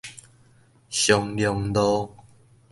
[0.89, 2.11] 松隆路